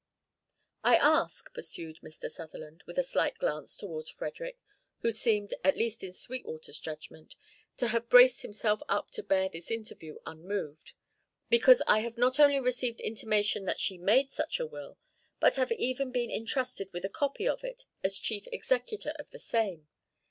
"I 0.83 0.95
ask," 0.95 1.53
pursued 1.53 1.99
Mr. 2.01 2.27
Sutherland, 2.27 2.83
with 2.87 2.97
a 2.97 3.03
slight 3.03 3.37
glance 3.37 3.77
toward 3.77 4.07
Frederick, 4.09 4.57
who 5.01 5.11
seemed, 5.11 5.53
at 5.63 5.77
least 5.77 6.03
in 6.03 6.11
Sweetwater's 6.11 6.79
judgment, 6.79 7.35
to 7.77 7.89
have 7.89 8.09
braced 8.09 8.41
himself 8.41 8.81
up 8.89 9.11
to 9.11 9.21
bear 9.21 9.47
this 9.47 9.69
interview 9.69 10.17
unmoved, 10.25 10.93
"because 11.51 11.83
I 11.85 11.99
have 11.99 12.17
not 12.17 12.39
only 12.39 12.59
received 12.59 12.99
intimation 12.99 13.65
that 13.65 13.79
she 13.79 13.99
made 13.99 14.31
such 14.31 14.59
a 14.59 14.65
will, 14.65 14.97
but 15.39 15.57
have 15.57 15.71
even 15.71 16.11
been 16.11 16.31
entrusted 16.31 16.91
with 16.91 17.05
a 17.05 17.07
copy 17.07 17.47
of 17.47 17.63
it 17.63 17.85
as 18.03 18.17
chief 18.17 18.47
executor 18.51 19.11
of 19.19 19.29
the 19.29 19.37
same. 19.37 19.87